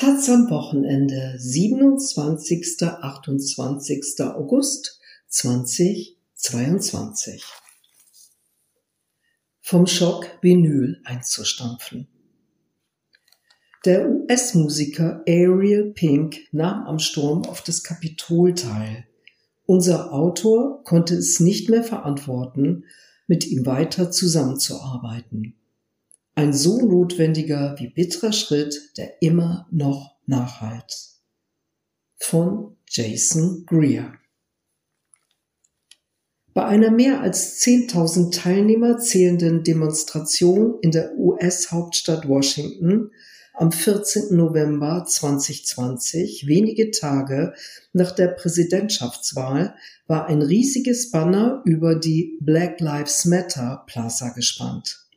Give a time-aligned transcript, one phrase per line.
[0.00, 2.80] Taz am Wochenende, 27.
[2.80, 4.20] 28.
[4.20, 4.98] August
[5.28, 7.44] 2022.
[9.60, 12.08] Vom Schock Vinyl einzustampfen.
[13.84, 19.06] Der US-Musiker Ariel Pink nahm am Sturm auf das Kapitol teil.
[19.66, 22.84] Unser Autor konnte es nicht mehr verantworten,
[23.26, 25.59] mit ihm weiter zusammenzuarbeiten.
[26.34, 30.94] Ein so notwendiger wie bitterer Schritt, der immer noch nachhalt.
[32.16, 34.14] Von Jason Greer.
[36.52, 43.12] Bei einer mehr als 10.000 Teilnehmer zählenden Demonstration in der US-Hauptstadt Washington
[43.54, 44.36] am 14.
[44.36, 47.52] November 2020, wenige Tage
[47.92, 49.74] nach der Präsidentschaftswahl,
[50.06, 55.09] war ein riesiges Banner über die Black Lives Matter Plaza gespannt.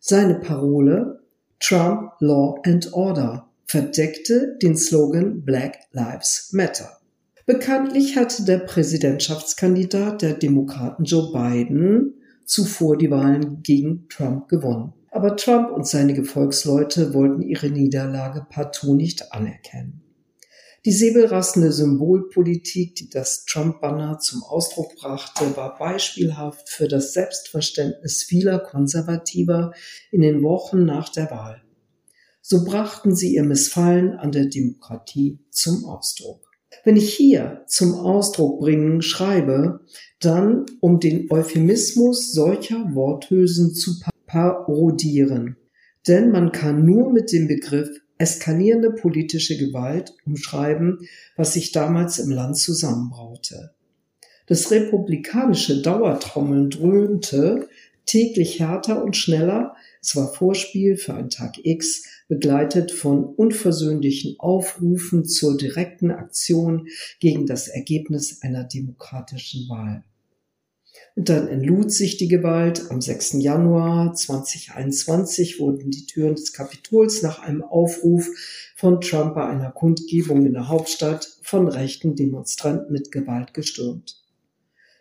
[0.00, 1.20] Seine Parole
[1.60, 6.88] Trump Law and Order verdeckte den Slogan Black Lives Matter.
[7.46, 14.92] Bekanntlich hatte der Präsidentschaftskandidat der Demokraten Joe Biden zuvor die Wahlen gegen Trump gewonnen.
[15.10, 20.02] Aber Trump und seine Gefolgsleute wollten ihre Niederlage partout nicht anerkennen.
[20.84, 28.60] Die säbelrassende Symbolpolitik, die das Trump-Banner zum Ausdruck brachte, war beispielhaft für das Selbstverständnis vieler
[28.60, 29.72] Konservativer
[30.12, 31.62] in den Wochen nach der Wahl.
[32.40, 36.48] So brachten sie ihr Missfallen an der Demokratie zum Ausdruck.
[36.84, 39.80] Wenn ich hier zum Ausdruck bringen schreibe,
[40.20, 45.56] dann um den Euphemismus solcher Worthülsen zu parodieren.
[46.06, 52.30] Denn man kann nur mit dem Begriff eskalierende politische Gewalt umschreiben, was sich damals im
[52.30, 53.72] Land zusammenbraute.
[54.46, 57.68] Das republikanische Dauertrommeln dröhnte
[58.06, 59.76] täglich härter und schneller.
[60.00, 66.88] Es war Vorspiel für einen Tag X, begleitet von unversöhnlichen Aufrufen zur direkten Aktion
[67.20, 70.04] gegen das Ergebnis einer demokratischen Wahl.
[71.16, 72.90] Und dann entlud sich die Gewalt.
[72.90, 73.38] Am 6.
[73.40, 78.28] Januar 2021 wurden die Türen des Kapitols nach einem Aufruf
[78.76, 84.22] von Trump bei einer Kundgebung in der Hauptstadt von rechten Demonstranten mit Gewalt gestürmt.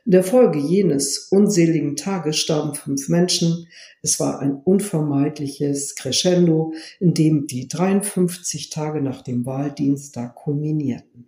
[0.07, 3.67] In der Folge jenes unseligen Tages starben fünf Menschen.
[4.01, 11.27] Es war ein unvermeidliches Crescendo, in dem die 53 Tage nach dem Wahldienstag kulminierten.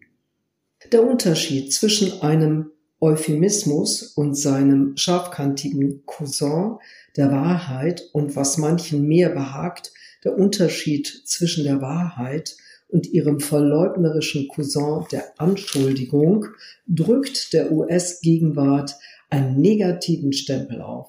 [0.93, 2.71] Der Unterschied zwischen einem
[3.01, 6.77] Euphemismus und seinem scharfkantigen Cousin
[7.15, 9.93] der Wahrheit und was manchen mehr behagt,
[10.23, 12.57] der Unterschied zwischen der Wahrheit
[12.89, 16.47] und ihrem verleugnerischen Cousin der Anschuldigung,
[16.87, 18.95] drückt der US-Gegenwart
[19.29, 21.07] einen negativen Stempel auf.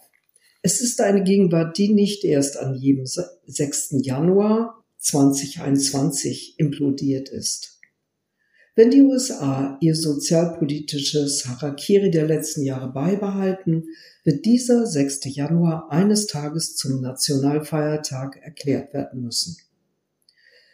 [0.63, 3.97] Es ist eine Gegenwart, die nicht erst an jedem 6.
[4.03, 7.80] Januar 2021 implodiert ist.
[8.81, 13.91] Wenn die USA ihr sozialpolitisches Harakiri der letzten Jahre beibehalten,
[14.25, 15.21] wird dieser 6.
[15.37, 19.59] Januar eines Tages zum Nationalfeiertag erklärt werden müssen.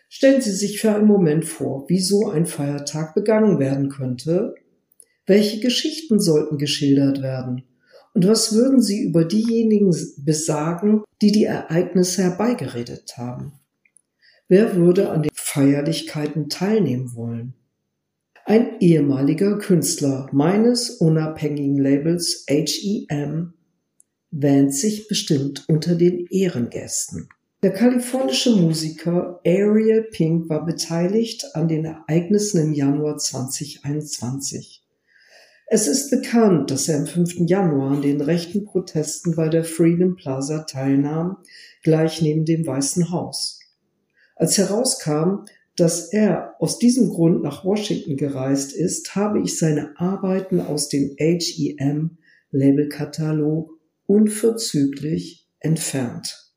[0.09, 4.55] Stellen Sie sich für einen Moment vor, wie so ein Feiertag begangen werden könnte.
[5.27, 7.65] Welche Geschichten sollten geschildert werden?
[8.15, 13.55] Und was würden Sie über diejenigen besagen, die die Ereignisse herbeigeredet haben?
[14.47, 17.55] Wer würde an den Feierlichkeiten teilnehmen wollen?
[18.47, 23.55] Ein ehemaliger Künstler meines unabhängigen Labels HEM
[24.31, 27.29] wähnt sich bestimmt unter den Ehrengästen.
[27.65, 34.85] Der kalifornische Musiker Ariel Pink war beteiligt an den Ereignissen im Januar 2021.
[35.67, 37.49] Es ist bekannt, dass er am 5.
[37.49, 41.39] Januar an den rechten Protesten bei der Freedom Plaza teilnahm,
[41.83, 43.59] gleich neben dem Weißen Haus.
[44.37, 50.60] Als herauskam, dass er aus diesem Grund nach Washington gereist ist, habe ich seine Arbeiten
[50.60, 52.19] aus dem HEM
[52.50, 53.70] Labelkatalog
[54.06, 56.54] unverzüglich entfernt.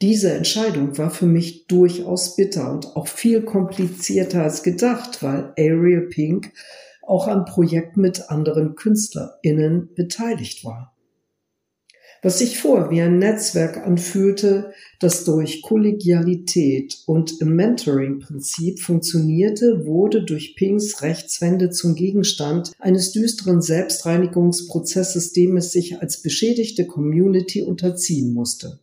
[0.00, 6.08] Diese Entscheidung war für mich durchaus bitter und auch viel komplizierter als gedacht, weil Ariel
[6.08, 6.52] Pink
[7.02, 10.91] auch an Projekten mit anderen KünstlerInnen beteiligt war
[12.24, 20.24] was sich vor wie ein Netzwerk anfühlte, das durch Kollegialität und im Mentoring-Prinzip funktionierte, wurde
[20.24, 28.32] durch Pinks Rechtswende zum Gegenstand eines düsteren Selbstreinigungsprozesses, dem es sich als beschädigte Community unterziehen
[28.32, 28.78] musste.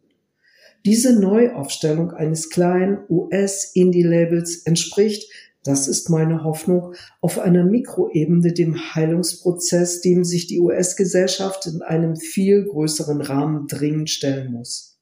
[0.86, 5.30] Diese Neuaufstellung eines kleinen US-Indie-Labels entspricht
[5.64, 12.16] das ist meine Hoffnung auf einer Mikroebene dem Heilungsprozess, dem sich die US-Gesellschaft in einem
[12.16, 15.00] viel größeren Rahmen dringend stellen muss.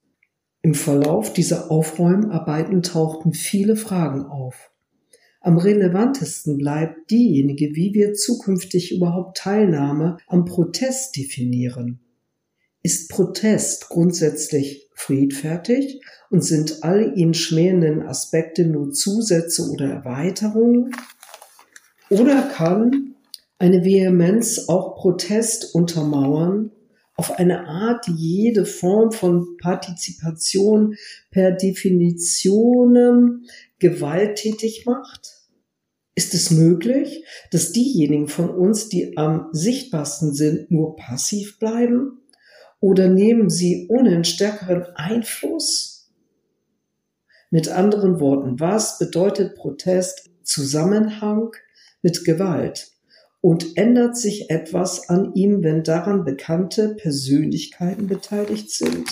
[0.63, 4.71] Im Verlauf dieser Aufräumarbeiten tauchten viele Fragen auf.
[5.39, 12.06] Am relevantesten bleibt diejenige, wie wir zukünftig überhaupt Teilnahme am Protest definieren.
[12.87, 15.99] Ist Protest grundsätzlich friedfertig
[16.29, 20.95] und sind alle ihn schmähenden Aspekte nur Zusätze oder Erweiterungen?
[22.09, 23.15] Oder kann
[23.59, 26.71] eine Vehemenz auch Protest untermauern
[27.17, 30.95] auf eine Art, die jede Form von Partizipation
[31.29, 33.41] per Definition
[33.79, 35.33] gewalttätig macht?
[36.15, 42.21] Ist es möglich, dass diejenigen von uns, die am sichtbarsten sind, nur passiv bleiben?
[42.79, 46.11] Oder nehmen sie ohne stärkeren Einfluss?
[47.49, 51.51] Mit anderen Worten, was bedeutet Protest Zusammenhang
[52.01, 52.91] mit Gewalt?
[53.41, 59.07] Und ändert sich etwas an ihm, wenn daran bekannte Persönlichkeiten beteiligt sind?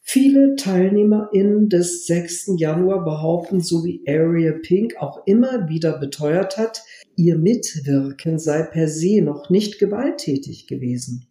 [0.00, 2.54] Viele TeilnehmerInnen des 6.
[2.56, 6.82] Januar behaupten, so wie Area Pink auch immer wieder beteuert hat,
[7.14, 11.29] ihr Mitwirken sei per se noch nicht gewalttätig gewesen.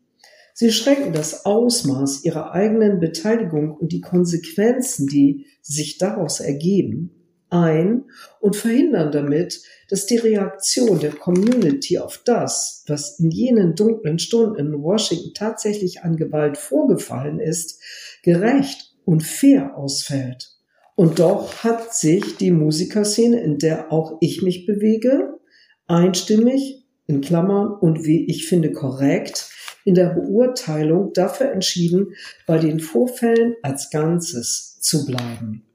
[0.59, 7.11] Sie schränken das Ausmaß ihrer eigenen Beteiligung und die Konsequenzen, die sich daraus ergeben,
[7.49, 8.03] ein
[8.41, 14.59] und verhindern damit, dass die Reaktion der Community auf das, was in jenen dunklen Stunden
[14.59, 17.81] in Washington tatsächlich an Gewalt vorgefallen ist,
[18.21, 20.57] gerecht und fair ausfällt.
[20.95, 25.39] Und doch hat sich die Musikerszene, in der auch ich mich bewege,
[25.87, 29.53] einstimmig in Klammern und wie ich finde korrekt
[29.89, 32.13] in der Beurteilung dafür entschieden,
[32.45, 35.65] bei den Vorfällen als Ganzes zu bleiben.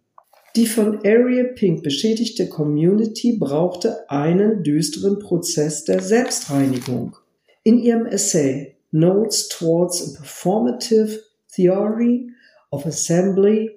[0.55, 7.17] Die von Area Pink beschädigte Community brauchte einen düsteren Prozess der Selbstreinigung.
[7.65, 11.19] In ihrem Essay Notes Towards a Performative
[11.53, 12.31] Theory
[12.71, 13.73] of Assembly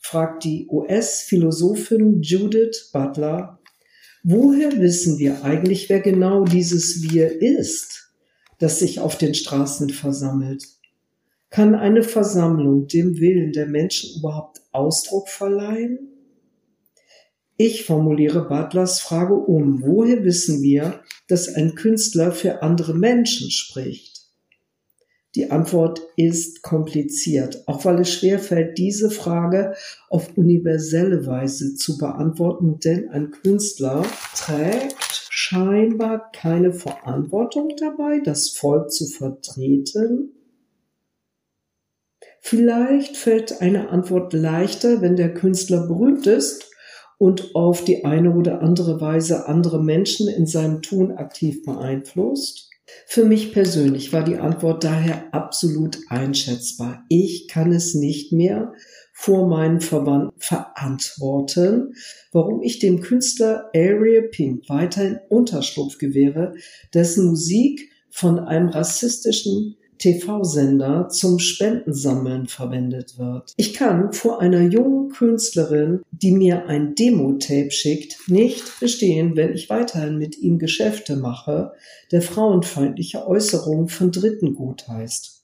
[0.00, 3.60] fragt die US-Philosophin Judith Butler,
[4.24, 8.05] woher wissen wir eigentlich, wer genau dieses Wir ist,
[8.58, 10.64] das sich auf den Straßen versammelt?
[11.50, 16.12] Kann eine Versammlung dem Willen der Menschen überhaupt Ausdruck verleihen?
[17.56, 19.82] Ich formuliere Butlers Frage um.
[19.82, 24.16] Woher wissen wir, dass ein Künstler für andere Menschen spricht?
[25.34, 29.74] Die Antwort ist kompliziert, auch weil es schwerfällt, diese Frage
[30.08, 34.02] auf universelle Weise zu beantworten, denn ein Künstler
[34.34, 40.32] trägt scheinbar keine Verantwortung dabei, das Volk zu vertreten.
[42.40, 46.70] Vielleicht fällt eine Antwort leichter, wenn der Künstler berühmt ist
[47.18, 52.70] und auf die eine oder andere Weise andere Menschen in seinem Tun aktiv beeinflusst?
[53.06, 57.04] Für mich persönlich war die Antwort daher absolut einschätzbar.
[57.08, 58.72] Ich kann es nicht mehr
[59.18, 61.94] vor meinen Verwandten verantworten,
[62.32, 66.52] warum ich dem Künstler Ariel Pink weiterhin Unterschlupf gewähre,
[66.92, 73.54] dessen Musik von einem rassistischen TV-Sender zum Spendensammeln verwendet wird.
[73.56, 79.70] Ich kann vor einer jungen Künstlerin, die mir ein Demo-Tape schickt, nicht bestehen, wenn ich
[79.70, 81.72] weiterhin mit ihm Geschäfte mache,
[82.12, 85.42] der frauenfeindliche Äußerungen von Dritten gutheißt.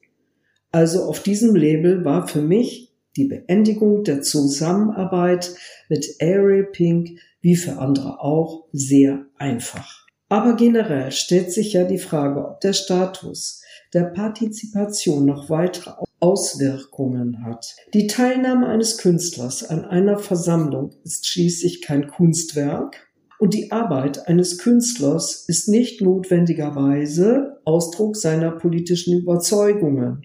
[0.73, 5.55] Also auf diesem Label war für mich die Beendigung der Zusammenarbeit
[5.89, 10.07] mit Ariel Pink wie für andere auch sehr einfach.
[10.29, 15.91] Aber generell stellt sich ja die Frage, ob der Status der Partizipation noch weitere
[16.21, 17.77] Auswirkungen hat.
[17.93, 24.59] Die Teilnahme eines Künstlers an einer Versammlung ist schließlich kein Kunstwerk und die Arbeit eines
[24.59, 30.25] Künstlers ist nicht notwendigerweise Ausdruck seiner politischen Überzeugungen.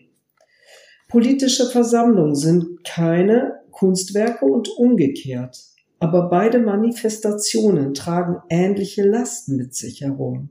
[1.08, 5.58] Politische Versammlungen sind keine Kunstwerke und umgekehrt.
[6.00, 10.50] Aber beide Manifestationen tragen ähnliche Lasten mit sich herum.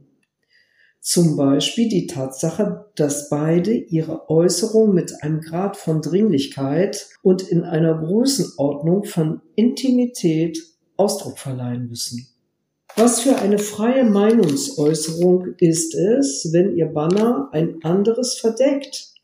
[1.00, 7.62] Zum Beispiel die Tatsache, dass beide ihre Äußerung mit einem Grad von Dringlichkeit und in
[7.62, 10.58] einer Größenordnung von Intimität
[10.96, 12.26] Ausdruck verleihen müssen.
[12.96, 19.15] Was für eine freie Meinungsäußerung ist es, wenn ihr Banner ein anderes verdeckt?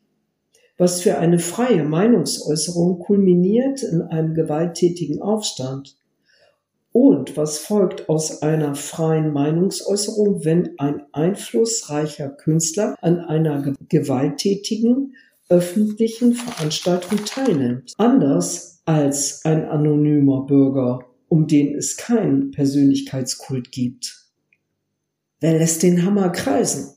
[0.77, 5.97] Was für eine freie Meinungsäußerung kulminiert in einem gewalttätigen Aufstand?
[6.91, 15.15] Und was folgt aus einer freien Meinungsäußerung, wenn ein einflussreicher Künstler an einer gewalttätigen
[15.49, 17.93] öffentlichen Veranstaltung teilnimmt?
[17.97, 24.27] Anders als ein anonymer Bürger, um den es keinen Persönlichkeitskult gibt.
[25.39, 26.95] Wer lässt den Hammer kreisen?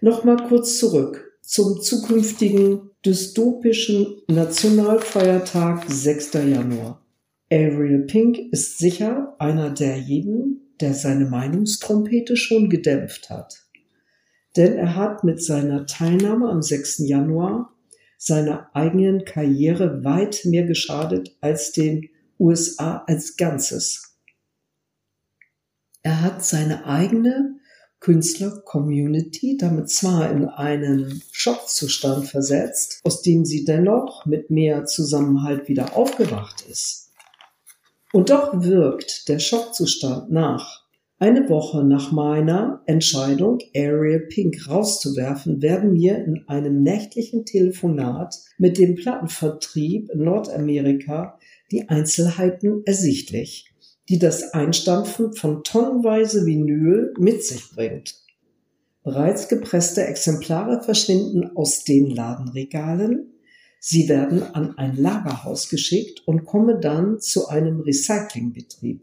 [0.00, 6.32] Nochmal kurz zurück zum zukünftigen dystopischen Nationalfeiertag 6.
[6.32, 7.04] Januar.
[7.52, 13.66] Ariel Pink ist sicher einer derjenigen, der seine Meinungstrompete schon gedämpft hat.
[14.56, 17.06] Denn er hat mit seiner Teilnahme am 6.
[17.06, 17.74] Januar
[18.16, 22.08] seiner eigenen Karriere weit mehr geschadet als den
[22.40, 24.16] USA als Ganzes.
[26.02, 27.56] Er hat seine eigene
[28.04, 35.96] Künstler-Community damit zwar in einen Schockzustand versetzt, aus dem sie dennoch mit mehr Zusammenhalt wieder
[35.96, 37.12] aufgewacht ist.
[38.12, 40.84] Und doch wirkt der Schockzustand nach.
[41.18, 48.76] Eine Woche nach meiner Entscheidung, Ariel Pink rauszuwerfen, werden mir in einem nächtlichen Telefonat mit
[48.76, 51.38] dem Plattenvertrieb in Nordamerika
[51.70, 53.73] die Einzelheiten ersichtlich
[54.08, 58.14] die das Einstampfen von tonnenweise Vinyl mit sich bringt.
[59.02, 63.34] Bereits gepresste Exemplare verschwinden aus den Ladenregalen.
[63.78, 69.02] Sie werden an ein Lagerhaus geschickt und kommen dann zu einem Recyclingbetrieb.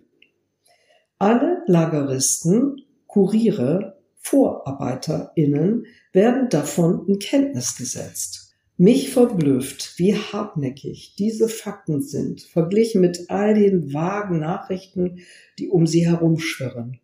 [1.20, 8.41] Alle Lageristen, Kuriere, VorarbeiterInnen werden davon in Kenntnis gesetzt.
[8.82, 15.20] Mich verblüfft, wie hartnäckig diese Fakten sind, verglichen mit all den vagen Nachrichten,
[15.60, 17.00] die um sie herumschwirren.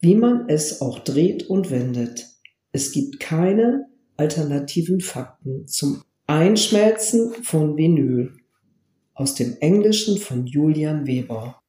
[0.00, 2.28] Wie man es auch dreht und wendet,
[2.72, 8.32] es gibt keine alternativen Fakten zum Einschmelzen von Vinyl
[9.12, 11.59] aus dem Englischen von Julian Weber.